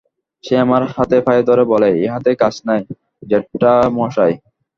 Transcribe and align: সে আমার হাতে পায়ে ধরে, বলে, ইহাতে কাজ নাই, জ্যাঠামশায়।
সে 0.43 0.53
আমার 0.57 0.81
হাতে 0.95 1.17
পায়ে 1.25 1.43
ধরে, 1.49 1.63
বলে, 1.71 1.89
ইহাতে 2.03 2.31
কাজ 2.41 2.55
নাই, 2.67 2.81
জ্যাঠামশায়। 3.23 4.35